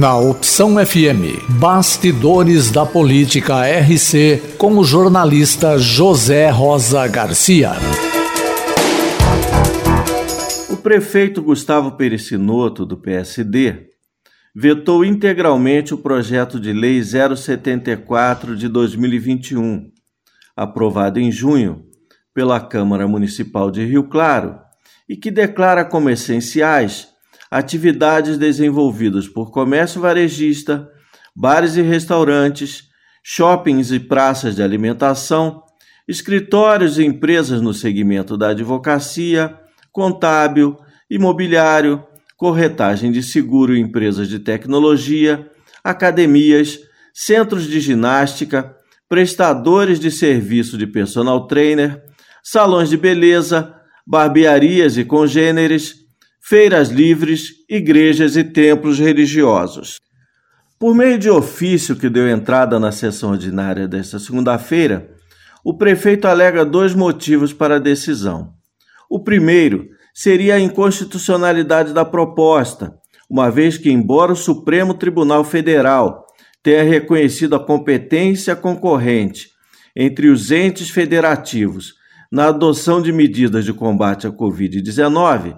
Na 0.00 0.16
Opção 0.16 0.74
FM, 0.74 1.58
Bastidores 1.58 2.70
da 2.70 2.86
Política 2.86 3.66
RC, 3.66 4.54
com 4.56 4.78
o 4.78 4.84
jornalista 4.84 5.76
José 5.78 6.48
Rosa 6.48 7.06
Garcia. 7.06 7.72
O 10.70 10.76
prefeito 10.76 11.42
Gustavo 11.42 11.92
Pericinoto, 11.98 12.86
do 12.86 12.96
PSD, 12.96 13.90
vetou 14.54 15.04
integralmente 15.04 15.92
o 15.92 15.98
projeto 15.98 16.58
de 16.58 16.72
lei 16.72 17.02
074 17.02 18.56
de 18.56 18.68
2021, 18.68 19.90
aprovado 20.56 21.20
em 21.20 21.30
junho 21.30 21.84
pela 22.32 22.60
Câmara 22.60 23.06
Municipal 23.06 23.70
de 23.70 23.84
Rio 23.84 24.04
Claro, 24.04 24.58
e 25.08 25.16
que 25.16 25.30
declara 25.30 25.84
como 25.84 26.08
essenciais 26.08 27.09
atividades 27.50 28.38
desenvolvidas 28.38 29.26
por 29.26 29.50
comércio 29.50 30.00
varejista, 30.00 30.88
bares 31.34 31.76
e 31.76 31.82
restaurantes, 31.82 32.84
shoppings 33.22 33.90
e 33.90 33.98
praças 33.98 34.54
de 34.54 34.62
alimentação, 34.62 35.62
escritórios 36.06 36.98
e 36.98 37.04
empresas 37.04 37.60
no 37.60 37.74
segmento 37.74 38.36
da 38.36 38.50
advocacia, 38.50 39.58
contábil, 39.92 40.78
imobiliário, 41.10 42.04
corretagem 42.36 43.10
de 43.10 43.22
seguro 43.22 43.76
e 43.76 43.80
empresas 43.80 44.28
de 44.28 44.38
tecnologia, 44.38 45.50
academias, 45.82 46.78
centros 47.12 47.66
de 47.66 47.80
ginástica, 47.80 48.74
prestadores 49.08 49.98
de 49.98 50.10
serviço 50.10 50.78
de 50.78 50.86
personal 50.86 51.46
trainer, 51.46 52.02
salões 52.42 52.88
de 52.88 52.96
beleza, 52.96 53.74
barbearias 54.06 54.96
e 54.96 55.04
congêneres, 55.04 55.99
feiras 56.40 56.88
livres, 56.88 57.50
igrejas 57.68 58.36
e 58.36 58.42
templos 58.42 58.98
religiosos. 58.98 59.98
Por 60.78 60.94
meio 60.94 61.18
de 61.18 61.28
ofício 61.28 61.94
que 61.94 62.08
deu 62.08 62.28
entrada 62.28 62.80
na 62.80 62.90
sessão 62.90 63.32
ordinária 63.32 63.86
desta 63.86 64.18
segunda-feira, 64.18 65.10
o 65.62 65.76
prefeito 65.76 66.26
alega 66.26 66.64
dois 66.64 66.94
motivos 66.94 67.52
para 67.52 67.76
a 67.76 67.78
decisão. 67.78 68.54
O 69.10 69.22
primeiro 69.22 69.88
seria 70.14 70.54
a 70.54 70.60
inconstitucionalidade 70.60 71.92
da 71.92 72.04
proposta, 72.04 72.94
uma 73.28 73.50
vez 73.50 73.76
que, 73.76 73.90
embora 73.90 74.32
o 74.32 74.36
Supremo 74.36 74.94
Tribunal 74.94 75.44
Federal 75.44 76.24
tenha 76.62 76.82
reconhecido 76.82 77.54
a 77.54 77.64
competência 77.64 78.56
concorrente 78.56 79.48
entre 79.94 80.28
os 80.28 80.50
entes 80.50 80.90
federativos 80.90 81.94
na 82.30 82.48
adoção 82.48 83.02
de 83.02 83.12
medidas 83.12 83.64
de 83.64 83.72
combate 83.72 84.26
à 84.26 84.30
Covid-19, 84.30 85.56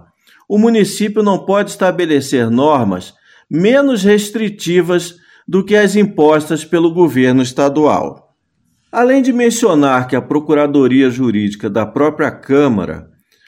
o 0.53 0.59
município 0.59 1.23
não 1.23 1.47
pode 1.47 1.71
estabelecer 1.71 2.51
normas 2.51 3.15
menos 3.51 4.05
restritivas 4.05 5.17
do 5.49 5.65
que 5.65 5.75
as 5.75 5.97
impostas 5.97 6.63
pelo 6.63 6.93
governo 6.93 7.41
estadual. 7.43 8.37
Além 8.93 9.23
de 9.23 9.33
mencionar 9.33 10.07
que 10.07 10.15
a 10.15 10.21
Procuradoria 10.21 11.09
Jurídica 11.09 11.71
da 11.71 11.87
própria 11.87 12.31
Câmara 12.31 13.07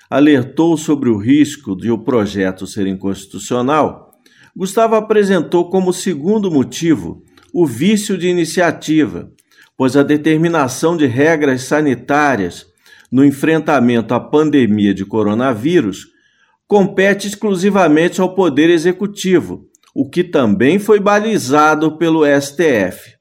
alertou 0.08 0.78
sobre 0.78 1.10
o 1.10 1.18
risco 1.18 1.76
de 1.76 1.90
o 1.90 1.98
projeto 1.98 2.66
ser 2.66 2.86
inconstitucional, 2.86 4.10
Gustavo 4.56 4.94
apresentou 4.94 5.68
como 5.68 5.92
segundo 5.92 6.50
motivo 6.50 7.22
o 7.52 7.66
vício 7.66 8.16
de 8.16 8.28
iniciativa, 8.28 9.28
pois 9.76 9.94
a 9.94 10.02
determinação 10.02 10.96
de 10.96 11.04
regras 11.04 11.64
sanitárias 11.64 12.64
no 13.12 13.22
enfrentamento 13.22 14.14
à 14.14 14.20
pandemia 14.20 14.94
de 14.94 15.04
coronavírus 15.04 16.13
compete 16.74 17.28
exclusivamente 17.28 18.20
ao 18.20 18.34
Poder 18.34 18.68
Executivo, 18.68 19.68
o 19.94 20.10
que 20.10 20.24
também 20.24 20.76
foi 20.80 20.98
balizado 20.98 21.96
pelo 21.96 22.24
STF. 22.26 23.14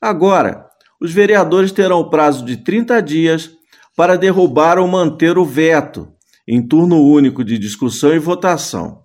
Agora, 0.00 0.66
os 1.00 1.12
vereadores 1.12 1.70
terão 1.70 2.00
o 2.00 2.10
prazo 2.10 2.44
de 2.44 2.56
30 2.56 3.00
dias 3.00 3.52
para 3.96 4.18
derrubar 4.18 4.80
ou 4.80 4.88
manter 4.88 5.38
o 5.38 5.44
veto, 5.44 6.08
em 6.44 6.60
turno 6.60 7.00
único 7.00 7.44
de 7.44 7.56
discussão 7.56 8.12
e 8.12 8.18
votação. 8.18 9.02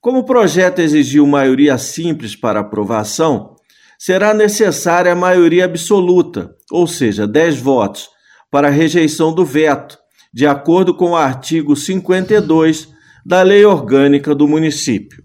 Como 0.00 0.18
o 0.18 0.24
projeto 0.24 0.78
exigiu 0.78 1.26
maioria 1.26 1.76
simples 1.78 2.36
para 2.36 2.60
aprovação, 2.60 3.56
será 3.98 4.32
necessária 4.32 5.10
a 5.10 5.16
maioria 5.16 5.64
absoluta, 5.64 6.54
ou 6.70 6.86
seja, 6.86 7.26
10 7.26 7.58
votos, 7.58 8.08
para 8.52 8.68
a 8.68 8.70
rejeição 8.70 9.34
do 9.34 9.44
veto, 9.44 9.98
de 10.32 10.46
acordo 10.46 10.94
com 10.94 11.10
o 11.10 11.16
artigo 11.16 11.74
52 11.74 12.94
da 13.26 13.42
Lei 13.42 13.64
Orgânica 13.64 14.32
do 14.36 14.46
município. 14.46 15.20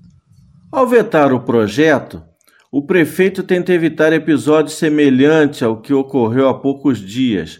Ao 0.71 0.87
vetar 0.87 1.31
o 1.31 1.41
projeto, 1.41 2.23
o 2.71 2.83
prefeito 2.83 3.43
tenta 3.43 3.73
evitar 3.73 4.11
episódio 4.11 4.73
semelhante 4.73 5.63
ao 5.63 5.79
que 5.79 5.93
ocorreu 5.93 6.49
há 6.49 6.59
poucos 6.59 6.97
dias, 6.97 7.59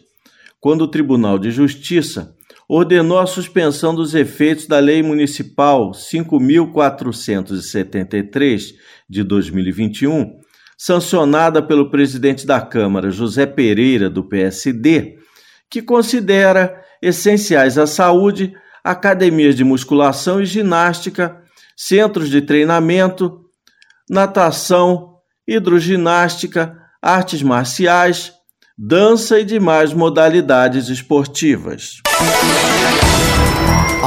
quando 0.59 0.81
o 0.81 0.88
Tribunal 0.88 1.38
de 1.38 1.52
Justiça 1.52 2.34
ordenou 2.68 3.19
a 3.19 3.28
suspensão 3.28 3.94
dos 3.94 4.16
efeitos 4.16 4.66
da 4.66 4.79
Lei 4.79 5.03
Municipal 5.03 5.91
5.473 5.91 8.73
de 9.08 9.23
2021, 9.23 10.40
sancionada 10.75 11.62
pelo 11.62 11.91
presidente 11.91 12.47
da 12.47 12.59
Câmara, 12.59 13.12
José 13.12 13.46
Pereira, 13.46 14.09
do 14.09 14.28
PSD, 14.28 15.19
que 15.69 15.84
considera 15.84 16.84
essenciais 17.00 17.78
à 17.78 17.85
saúde 17.85 18.56
academias 18.84 19.56
de 19.56 19.64
musculação 19.64 20.42
e 20.42 20.46
ginástica, 20.46 21.42
centros 21.75 22.30
de 22.30 22.42
treinamento, 22.42 23.42
natação, 24.09 25.16
hidroginástica, 25.47 26.78
artes 27.02 27.41
marciais, 27.41 28.31
dança 28.78 29.40
e 29.40 29.46
demais 29.46 29.94
modalidades 29.94 30.90
esportivas. 30.90 32.02